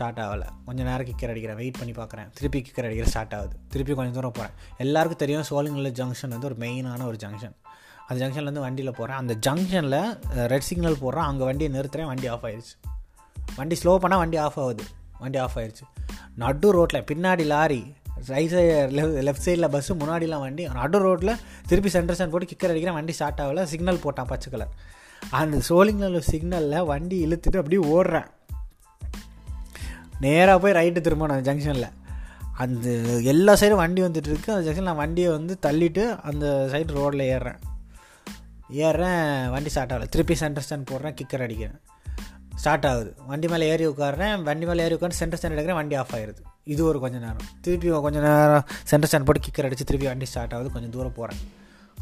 ஸ்டார்ட் 0.00 0.20
ஆகலை. 0.24 0.48
கொஞ்சம் 0.66 0.88
நேரம் 0.90 1.06
கிக்கர் 1.08 1.32
அடிக்கிறேன். 1.32 1.58
வெயிட் 1.62 1.78
பண்ணி 1.80 1.94
பார்க்குறேன். 2.00 2.28
திருப்பி 2.38 2.58
கிக்கர் 2.66 2.86
அடிக்கிற 2.88 3.08
ஸ்டார்ட் 3.14 3.34
ஆகுது. 3.38 3.56
திருப்பி 3.72 3.94
கொஞ்சம் 3.98 4.16
தூரம் 4.18 4.36
போகிறேன் 4.36 4.56
எல்லாருக்கும் 4.86 5.22
தெரியும் 5.22 5.46
சோழிங்கல்ல 5.50 5.90
ஜங்ஷன் 6.00 6.34
வந்து 6.34 6.48
ஒரு 6.50 6.56
மெயினான 6.62 7.06
ஒரு 7.10 7.18
ஜங்ஷன் 7.24 7.56
அந்த 8.08 8.18
ஜங்ஷன்லேருந்து 8.22 8.64
வண்டியில் 8.66 8.96
போகிறேன் 8.98 9.18
அந்த 9.22 9.34
ஜங்ஷனில் 9.46 10.46
ரெட் 10.52 10.66
சிக்னல் 10.68 11.00
போடுறேன். 11.02 11.26
அங்கே 11.30 11.44
வண்டியை 11.48 11.70
நிறுத்துறேன். 11.74 12.08
வண்டி 12.12 12.28
ஆஃப் 12.34 12.44
ஆயிடுச்சு 12.46 12.74
வண்டி 13.58 13.76
ஸ்லோ 13.82 13.92
பண்ணால் 14.04 14.22
வண்டி 14.22 14.38
ஆஃப் 14.46 14.58
ஆகுது. 14.64 14.84
வண்டி 15.22 15.38
ஆஃப் 15.44 15.56
ஆயிடுச்சு 15.60 15.84
நடு 16.42 16.70
ரோட்டில் 16.76 17.06
பின்னாடி 17.10 17.44
லாரி 17.52 17.80
ரைட் 18.32 18.54
சைடு 18.54 19.22
லெஃப்ட் 19.26 19.46
சைடில் 19.46 19.70
பஸ்ஸு 19.74 19.92
முன்னாடிலாம் 20.00 20.44
வண்டி 20.46 20.64
நடு 20.78 20.98
ரோட்டில் 21.06 21.34
திருப்பி 21.68 21.92
சென்டர் 21.96 22.16
ஸ்டாண்ட் 22.16 22.34
போட்டு 22.34 22.50
கிக்கர் 22.52 22.72
அடிக்கிறேன். 22.72 22.98
வண்டி 22.98 23.14
ஸ்டார்ட் 23.18 23.40
ஆகல. 23.44 23.62
சிக்னல் 23.72 24.02
போட்டான் 24.04 24.30
பச்சை 24.32 24.50
கலர் 24.54 24.74
அந்த 25.40 25.56
சோலிங்கில் 25.68 26.28
சிக்னலில் 26.32 26.86
வண்டி 26.90 27.16
இழுத்துட்டு 27.26 27.60
அப்படியே 27.62 27.82
ஓடுறேன். 27.96 28.28
நேராக 30.20 30.58
போய் 30.58 30.72
ரைட்டு 30.72 31.00
திரும்ப 31.00 31.26
நான் 31.26 31.42
ஜங்ஷனில் 31.42 31.90
அந்த 32.52 32.90
எல்லா 33.32 33.52
சைடும் 33.52 33.74
வண்டி 33.74 34.02
வந்துட்டு 34.02 34.28
இருக்கு 34.28 34.54
அந்த 34.54 34.70
ஜங்ஷன் 34.70 34.82
நான் 34.82 34.96
வண்டியை 34.96 35.30
வந்து 35.30 35.58
தள்ளிட்டு 35.62 36.20
அந்த 36.20 36.68
சைடு 36.72 36.86
ரோட்டில் 36.86 37.28
ஏறுறேன். 37.28 37.60
ஏறுறேன் 38.72 39.50
வண்டி 39.50 39.68
ஸ்டார்ட் 39.68 39.92
ஆகலை. 39.92 40.06
திருப்பி 40.08 40.34
சென்டர் 40.34 40.64
ஸ்டாண்ட் 40.68 40.90
போடுறேன் 40.90 41.14
கிக்கர் 41.20 41.42
அடிக்கிறேன். 41.42 41.80
ஸ்டார்ட் 42.56 42.86
ஆகுது. 42.86 43.14
வண்டி 43.26 43.48
மேலே 43.48 43.68
ஏறி 43.68 43.86
உட்காடுறேன் 43.86 44.42
வண்டி 44.42 44.66
மேலே 44.66 44.82
ஏறி 44.82 44.94
உட்காந்து 44.94 45.18
சென்டர் 45.20 45.40
ஸ்டாண்ட் 45.42 45.58
எடுக்கிறேன் 45.58 45.74
வண்டி 45.74 45.94
ஆஃப் 45.94 46.14
ஆயிடுது 46.14 46.42
இது 46.64 46.84
ஒரு 46.84 47.00
கொஞ்சம் 47.00 47.20
நேரம். 47.20 47.46
திருப்பி 47.60 47.88
கொஞ்சம் 47.88 48.22
நேரம் 48.22 48.64
சென்டர் 48.84 49.10
ஸ்டாண்ட் 49.12 49.24
போட்டு 49.24 49.46
கிக்கர் 49.46 49.64
அடித்து 49.64 49.84
திருப்பி 49.84 50.06
வண்டி 50.06 50.24
ஸ்டார்ட் 50.24 50.54
ஆகுது. 50.54 50.72
கொஞ்சம் 50.72 50.90
தூரம் 50.90 51.12
போகிறேன் 51.12 51.40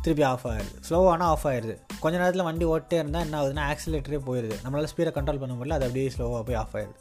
திருப்பி 0.02 0.24
ஆஃப் 0.24 0.46
ஆயிடுது 0.46 0.74
ஸ்லோவானால் 0.90 1.30
ஆஃப் 1.32 1.46
ஆயிடுது 1.46 1.76
கொஞ்ச 2.00 2.16
நேரத்தில் 2.16 2.42
வண்டி 2.42 2.64
ஓட்டே 2.64 2.92
இருந்தால் 2.92 3.22
என்ன 3.22 3.42
ஆகுதுன்னா 3.42 3.64
ஆக்சிலேட்டரே 3.72 4.20
போயிடுது 4.26 4.54
நம்மளால் 4.64 4.88
ஸ்பீடை 4.92 5.10
கண்ட்ரோல் 5.10 5.40
பண்ண 5.40 5.54
முடியல. 5.54 5.78
அது 5.78 5.86
அப்படியே 5.86 6.12
ஸ்லோவாக 6.18 6.42
போய் 6.42 6.54
ஆஃப் 6.54 6.74
ஆயிடுது 6.74 6.96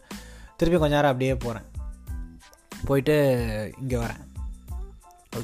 திருப்பி 0.60 0.78
கொஞ்ச 0.82 0.94
நேரம் 0.96 1.12
அப்படியே 1.14 1.34
போகிறேன் 1.46 1.68
போயிட்டு 2.88 3.16
இங்கே 3.82 3.98
வரேன். 4.04 4.22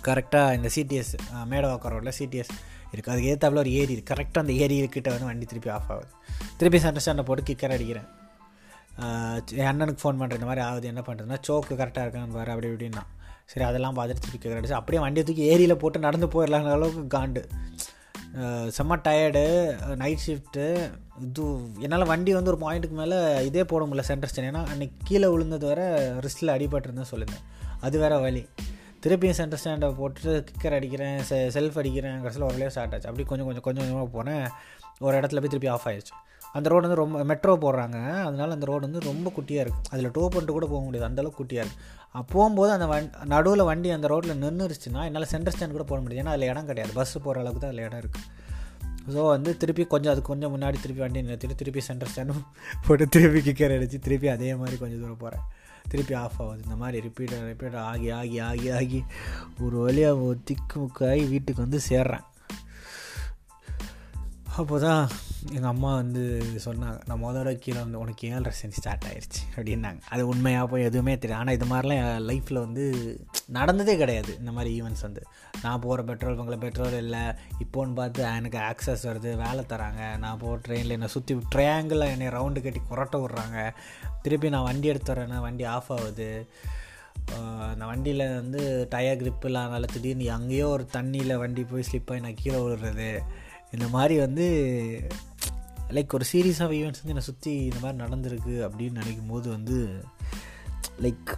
கரெக்டாக 0.07 0.55
இந்த 0.57 0.69
சிடிஎஸ் 0.75 1.13
மேடவாக்கர் 1.51 1.93
ரோட்டில் 1.95 2.17
சிடிஎஸ் 2.19 2.51
இருக்குது 2.93 3.13
அதுக்கு 3.13 3.29
ஏற்றாப்புல 3.33 3.61
ஒரு 3.63 3.71
ஏரி 3.81 3.93
இருக்குது 3.95 4.11
கரெக்டாக 4.11 4.43
அந்த 4.45 4.53
ஏரி 4.63 4.75
கிட்ட 4.95 5.09
வந்து 5.13 5.29
வண்டி 5.29 5.45
திருப்பி 5.51 5.69
ஆஃப் 5.75 5.91
ஆகுது. 5.95 6.09
திருப்பி 6.57 6.79
சென்டர் 6.85 7.03
ஸ்டாண்டை 7.05 7.25
போட்டு 7.29 7.43
கிக்கர் 7.49 7.75
அடிக்கிறேன். 7.75 8.07
என் 9.61 9.69
அண்ணனுக்கு 9.71 10.01
ஃபோன் 10.03 10.19
பண்ணுற 10.21 10.37
இந்த 10.39 10.47
மாதிரி 10.49 10.63
ஆகுது 10.69 10.89
என்ன 10.91 11.01
பண்ணுறதுன்னா 11.07 11.37
சோக்கு 11.47 11.73
கரெக்டாக 11.81 12.05
இருக்கான்னு 12.05 12.37
பாரு 12.37 12.51
அப்படி 12.53 12.69
இப்படின்னா. 12.73 13.03
சரி 13.51 13.65
அதெல்லாம் 13.69 13.95
பார்த்துட்டு 13.97 14.23
திருப்பி 14.25 14.41
கிக்கர் 14.43 14.59
அடிச்சு 14.59 14.79
அப்படியே 14.79 15.01
வண்டியை 15.03 15.25
தூக்கி 15.27 15.45
ஏரியில் 15.53 15.81
போட்டு 15.83 16.05
நடந்து 16.07 16.27
போயிடலாங்கிற 16.33 16.75
அளவுக்கு 16.77 17.05
காண்டு. 17.17 17.43
செம்ம 18.77 18.95
டயர்டு 19.03 19.95
நைட் 19.95 20.23
ஷிஃப்ட்டு 20.27 20.91
இது 21.21 21.43
என்னால் 21.79 22.05
வண்டி 22.05 22.33
வந்து 22.33 22.51
ஒரு 22.51 22.59
பாயிண்ட்டுக்கு 22.63 22.97
மேலே 23.01 23.45
இதே 23.45 23.63
போட 23.63 23.85
முடியல 23.85 23.99
சென்டர் 23.99 24.31
ஸ்டாண்ட் 24.33 24.47
ஏன்னா 24.51 24.63
அன்றைக்கி 24.73 24.91
கீழே 25.03 25.27
விழுந்தது 25.27 25.67
வேறு 25.67 25.85
ரிஸ்ட்டில் 26.25 26.53
அடிபட்டுருந்தேன் 26.55 27.11
சொல்லியிருந்தேன். 27.11 27.43
அது 27.81 27.99
வேறு 27.99 28.19
வழி. 28.19 28.49
திருப்பியும் 29.03 29.37
சென்டர் 29.39 29.61
ஸ்டாண்டை 29.63 29.89
போட்டுட்டு 29.99 30.45
கிக்கர் 30.49 30.73
அடிக்கிறேன் 30.73 31.19
செ 31.19 31.37
செல்ஃப் 31.53 31.77
அடிக்கிறேன் 31.77 32.17
கடைசியில் 32.17 32.47
ஒரு 32.49 32.69
ஸ்டார்ட் 32.69 32.93
ஆச்சு. 32.93 33.09
அப்படி 33.09 33.27
கொஞ்சம் 33.27 33.45
கொஞ்சம் 33.45 33.63
கொஞ்சம் 33.63 33.83
கொஞ்சமாக 33.83 34.11
போனேன். 34.17 34.47
ஒரு 34.99 35.19
இடத்துல 35.19 35.39
போய் 35.43 35.53
திருப்பி 35.53 35.67
ஆஃப் 35.67 35.87
ஆயிடுச்சு 35.87 36.15
அந்த 36.57 36.67
ரோடு 36.71 36.85
வந்து 36.87 36.99
ரொம்ப 37.01 37.23
மெட்ரோ 37.31 37.53
போடுறாங்க. 37.63 37.99
அதனால் 38.27 38.55
அந்த 38.55 38.65
ரோடு 38.71 38.83
வந்து 38.87 39.01
ரொம்ப 39.09 39.27
குட்டியாக 39.37 39.63
இருக்குது 39.65 39.89
அதில் 39.93 40.13
டோ 40.17 40.23
பண்ணிட்டு 40.33 40.55
கூட 40.57 40.67
போக 40.73 40.81
முடியாது. 40.87 41.07
அந்தளவுக்கு 41.09 41.41
குட்டியாக 41.41 41.65
இருக்குது 41.65 42.29
போகும்போது 42.33 42.71
அந்த 42.77 42.87
வண் 42.93 43.09
நடுவில் 43.33 43.67
வண்டி 43.69 43.91
அந்த 43.97 44.07
ரோட்டில் 44.13 44.41
நின்றுருச்சுன்னா 44.43 45.03
என்னால் 45.09 45.31
சென்டர் 45.33 45.55
ஸ்டாண்ட் 45.55 45.77
கூட 45.77 45.85
போட 45.91 45.99
முடியாது. 46.03 46.21
ஏன்னா 46.23 46.33
அதில் 46.35 46.49
இடம் 46.51 46.69
கிடையாது. 46.71 46.93
பஸ்ஸு 46.99 47.23
போகிற 47.25 47.41
அளவுக்கு 47.43 47.63
தான் 47.63 47.73
அதில் 47.73 47.85
இடம் 47.87 48.01
இருக்குது 48.03 48.29
ஸோ 49.13 49.21
வந்து 49.33 49.51
திருப்பி 49.61 49.83
கொஞ்சம் 49.93 50.11
அது 50.11 50.21
கொஞ்சம் 50.29 50.53
முன்னாடி 50.53 50.77
திருப்பி 50.83 51.01
வண்டி 51.03 51.23
நிறுத்திட்டு 51.27 51.57
திருப்பி 51.61 51.81
சென்டர் 51.87 52.11
ஸ்டாண்டும் 52.11 52.43
போட்டு 52.85 53.05
திருப்பி 53.15 53.39
கிக்கர் 53.47 53.75
அடித்து 53.77 53.97
திருப்பி 54.05 54.27
அதே 54.35 54.51
மாதிரி 54.61 54.77
கொஞ்சம் 54.83 55.01
தூரம் 55.03 55.21
போகிறேன் 55.23 55.43
திருப்பி 55.91 56.13
ஆஃப் 56.21 56.37
ஆகுது. 56.43 56.61
இந்த 56.65 56.75
மாதிரி 56.81 56.97
ரிப்பீட் 57.07 57.33
ரிப்பீட் 57.49 57.75
ஆகி 57.89 58.07
ஆகி 58.19 58.37
ஆகி 58.49 58.67
ஆகி 58.77 58.99
ஒரு 59.63 59.77
வழியாக 59.85 60.29
திக்கு 60.49 60.77
முக்காகி 60.83 61.25
வீட்டுக்கு 61.33 61.65
வந்து 61.65 61.81
சேர்றேன். 61.89 62.25
அப்போ 64.59 64.77
தான் 64.87 65.03
எங்கள் 65.51 65.69
அம்மா 65.69 65.95
வந்து 65.95 66.23
சொன்னாங்க 66.65 66.99
நான் 67.05 67.23
முதல்ல 67.23 67.53
கீழே 67.55 67.79
வந்து 67.79 67.99
உனக்கு 67.99 68.27
ஏழரை 68.27 68.51
சென்ட் 68.59 68.77
ஸ்டார்ட் 68.79 69.05
ஆயிடுச்சு 69.09 69.41
அப்படின்னாங்க. 69.55 69.99
அது 70.09 70.27
உண்மையாக 70.27 70.67
போய் 70.67 70.83
எதுவுமே 70.83 71.17
தெரியும் 71.17 71.39
ஆனால் 71.39 71.55
இது 71.55 71.65
மாதிரிலாம் 71.65 72.01
என் 72.03 72.27
லைஃப்பில் 72.27 72.63
வந்து 72.65 72.83
நடந்ததே 73.47 73.97
கிடையாது 73.97 74.37
இந்த 74.39 74.51
மாதிரி 74.51 74.81
ஈவெண்ட்ஸ் 74.81 75.01
வந்து. 75.01 75.23
நான் 75.61 75.79
போகிற 75.79 76.03
பெட்ரோல் 76.03 76.37
பங்கில் 76.39 76.63
பெட்ரோல் 76.65 76.97
இல்லை. 76.97 77.23
இப்போன்னு 77.65 77.95
பார்த்து 77.95 78.23
எனக்கு 78.23 78.59
ஆக்சஸ் 78.69 79.07
வருது 79.09 79.31
வேலை 79.43 79.65
தராங்க. 79.73 80.17
நான் 80.17 80.37
போகிற 80.37 80.59
ட்ரெயினில் 80.67 80.95
என்னை 80.97 81.07
சுற்றி 81.07 81.35
ட்ரையாங்கிளில் 81.55 82.11
என்னை 82.13 82.27
ரவுண்டு 82.27 82.63
கட்டி 82.63 82.81
குரட்ட 82.91 83.25
விட்றாங்க. 83.25 83.71
திருப்பி 84.21 84.49
நான் 84.49 84.63
வண்டி 84.63 84.87
எடுத்து 84.87 85.13
வரேன்னா 85.13 85.39
வண்டி 85.39 85.63
ஆஃப் 85.63 85.91
ஆகுது. 85.91 86.47
அந்த 87.71 87.85
வண்டியில் 87.85 88.25
வந்து 88.39 88.87
டயர் 88.89 89.21
கிரிப் 89.23 89.45
இல்லாதனால 89.49 89.87
திடீர்னு 89.93 90.31
அங்கேயோ 90.31 90.67
ஒரு 90.67 90.87
தண்ணியில் 90.93 91.37
வண்டி 91.37 91.63
போய் 91.63 91.87
ஸ்லிப் 91.91 92.11
ஆகி 92.11 92.21
நான் 92.21 92.41
கீழே 92.41 92.57
விழுறது. 92.57 93.11
இந்த 93.71 93.87
மாதிரி 93.87 94.19
வந்து 94.19 94.47
லைக் 95.93 96.13
ஒரு 96.13 96.25
சீரீஸ் 96.31 96.63
ஆஃப் 96.63 96.71
ஈவெண்ட்ஸ் 96.71 97.01
வந்து 97.01 97.13
என்னை 97.13 97.21
சுற்றி 97.21 97.51
இந்த 97.63 97.79
மாதிரி 97.81 98.03
நடந்திருக்கு 98.03 98.53
அப்படின்னு 98.67 98.91
நினைக்கும் 98.91 99.27
போது 99.27 99.49
வந்து 99.49 100.03
லைக் 101.01 101.37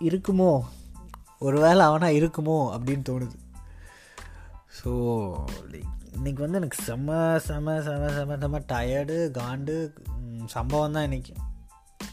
இருக்குமோ? 0.00 0.62
ஒரு 1.38 1.60
வேளை 1.60 1.86
அவனாக 1.86 2.12
இருக்குமோ 2.12 2.56
அப்படின்னு 2.76 3.04
தோணுது. 3.08 3.36
ஸோ 4.78 4.90
லைக் 5.70 5.94
இன்றைக்கி 6.16 6.40
வந்து 6.40 6.58
எனக்கு 6.58 6.82
செம்ம 6.82 7.36
செம 7.36 7.82
செம 7.82 8.10
செம 8.12 8.36
செம்ம 8.36 8.60
டயர்டு 8.66 9.30
காண்டு 9.30 9.92
சம்பவம் 10.46 10.92
தான் 10.92 11.10
இன்றைக்கி 11.10 11.34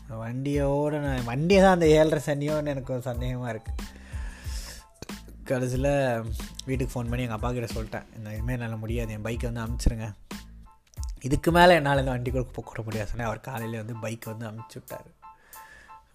வண்டியோட 0.09 0.99
நான் 0.99 1.25
வண்டியை 1.25 1.61
தான் 1.61 1.73
அந்த 1.73 1.87
ஏழரை 1.87 2.21
சனியோன்னு 2.25 2.65
எனக்கு 2.65 2.93
ஒரு 2.93 3.01
சந்தேகமாக 3.01 3.51
இருக்குது 3.51 3.91
கடைசியில் 5.43 5.91
வீட்டுக்கு 6.65 6.93
ஃபோன் 6.93 7.09
பண்ணி 7.09 7.21
எங்கள் 7.21 7.35
அப்பா 7.35 7.51
கிட்ட 7.51 7.73
சொல்லிட்டேன் 7.73 8.17
இந்த 8.17 8.29
இதுமாரி 8.29 8.51
என்னால் 8.51 8.77
முடியாது 8.77 9.11
என் 9.11 9.23
பைக்கை 9.23 9.51
வந்து 9.51 9.63
அனுப்பிச்சிருங்க 9.63 10.13
இதுக்கு 11.27 11.51
மேலே 11.51 11.73
என்னால் 11.75 11.99
இந்த 11.99 12.11
வண்டி 12.11 12.31
கூட 12.31 12.45
போக 12.55 12.81
முடியாது 12.83 13.09
சொன்னேன். 13.09 13.27
அவர் 13.27 13.39
காலையில் 13.39 13.77
வந்து 13.77 13.95
பைக் 13.95 14.25
வந்து 14.25 14.45
அமுச்சு 14.47 14.75
விட்டார். 14.75 15.09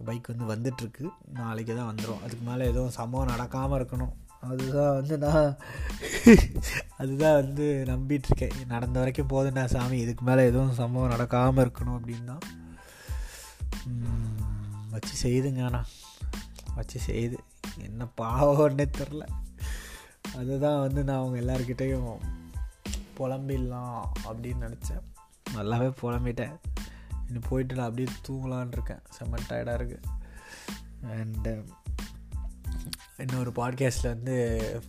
பைக் 0.04 0.30
வந்து 0.32 0.46
வந்துட்டுருக்கு. 0.54 1.04
நாளைக்கு 1.32 1.76
தான் 1.76 1.90
வந்துடும் 1.94 2.22
அதுக்கு 2.22 2.44
மேலே 2.50 2.66
எதுவும் 2.66 2.96
சம்பவம் 2.98 3.32
நடக்காமல் 3.34 3.78
இருக்கணும். 3.80 4.14
அதுதான் 4.40 4.94
வந்து 4.94 5.18
நான் 5.18 5.56
அதுதான் 6.98 7.34
வந்து 7.34 7.64
நம்பிகிட்ருக்கேன் 7.86 8.66
நடந்த 8.66 8.98
வரைக்கும் 8.98 9.30
போதுண்டா 9.30 9.64
சாமி. 9.64 9.98
இதுக்கு 9.98 10.24
மேலே 10.24 10.46
எதுவும் 10.46 10.78
சம்பவம் 10.82 11.12
நடக்காமல் 11.14 11.64
இருக்கணும் 11.66 11.98
அப்படின்னா 11.98 12.36
வச்சு 14.90 15.14
செய்துங்க 15.22 15.62
ஆனால் 15.64 15.88
வச்சு 16.74 16.98
செய்து. 17.00 17.38
என்ன 17.78 18.06
பாவம்னே 18.20 18.86
தெரில. 18.98 19.24
அதுதான் 20.36 20.80
வந்து 20.80 21.04
நான் 21.04 21.18
அவங்க 21.18 21.38
எல்லாருக்கிட்டேயும் 21.40 22.12
புலம்பிடலாம் 23.18 24.04
அப்படின்னு 24.24 24.60
நினச்சேன். 24.60 25.02
நல்லாவே 25.54 25.92
புலம்பிட்டேன். 26.02 26.56
இன்னும் 27.26 27.48
போயிட்டு 27.48 27.74
நான் 27.74 27.88
அப்படியே 27.88 28.16
தூங்கலான் 28.28 28.72
இருக்கேன். 28.72 29.00
செம்ம 29.18 29.38
டயர்டாக 29.48 29.78
இருக்குது 29.78 30.02
அண்டு 31.02 31.64
இன்னொரு 33.16 33.50
பாட்காஸ்ட்டில் 33.50 34.08
வந்து 34.08 34.36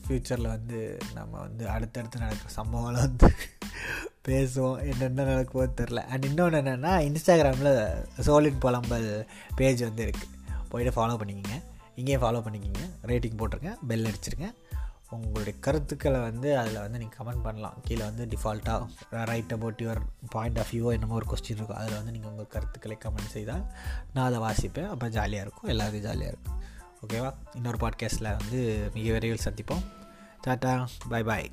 ஃப்யூச்சரில் 0.07 0.47
வந்து 0.47 0.97
நம்ம 1.13 1.39
வந்து 1.39 1.69
அடுத்தடுத்து 1.69 2.19
நடக்கிற 2.19 2.63
சம்பவங்களை 2.63 2.93
வந்து 2.93 3.31
பேசுவோம். 4.27 4.91
என்னென்ன 4.91 5.23
நடக்குமோ 5.23 5.65
தெரில 5.65 5.95
அண்ட் 5.95 6.23
இன்னொன்று 6.23 6.61
என்னென்னா 6.61 6.93
இன்ஸ்டாகிராமில் 7.07 8.05
சோலின் 8.17 8.59
புலம்பல் 8.61 9.27
பேஜ் 9.55 9.81
வந்து 9.81 10.05
இருக்குது 10.05 10.37
போயிட்டு 10.69 10.93
ஃபாலோ 10.95 11.11
பண்ணிக்கிங்க. 11.11 11.63
இங்கேயும் 11.95 12.21
ஃபாலோ 12.21 12.47
பண்ணிக்கிங்க. 12.47 12.89
ரேட்டிங் 13.05 13.37
போட்டிருக்கேன். 13.37 13.77
பெல் 13.87 14.05
அடிச்சிருக்கேன். 14.05 14.53
உங்களுடைய 15.09 15.59
கருத்துக்களை 15.59 16.19
வந்து 16.19 16.57
அதில் 16.57 16.79
வந்து 16.79 16.97
நீங்கள் 16.97 17.17
கமெண்ட் 17.17 17.43
பண்ணலாம். 17.43 17.77
கீழே 17.83 18.03
வந்து 18.03 18.25
டிஃபால்ட்டாக 18.25 18.87
right 19.09 19.53
about 19.53 19.79
your 19.83 20.01
point 20.29 20.59
of 20.59 20.67
வியூவோ 20.71 20.91
என்னமோ 20.91 21.13
ஒரு 21.13 21.25
கொஸ்டின் 21.29 21.51
இருக்கும். 21.51 21.77
அதில் 21.77 21.95
வந்து 21.95 22.11
நீங்கள் 22.11 22.29
உங்கள் 22.29 22.47
கருத்துக்களை 22.47 22.97
கமெண்ட் 23.05 23.27
செய்தால் 23.27 23.65
நான் 24.13 24.25
அதை 24.25 24.39
வாசிப்பேன். 24.39 24.87
அப்போ 24.87 25.09
ஜாலியாக 25.09 25.47
இருக்கும். 25.47 25.69
எல்லாருக்கும் 25.69 26.01
ஜாலியாக 26.01 26.33
இருக்கும். 26.33 26.61
ஓகேவா 27.03 27.55
இன்னொரு 27.55 27.77
பாட்காஸ்ட்டில் 27.77 28.37
வந்து 28.37 28.91
மிக 28.93 29.11
விரைவில் 29.11 29.43
சந்திப்போம். 29.43 29.83
டாட்டா 30.47 30.85
பாய் 31.09 31.23
பாய் 31.23 31.51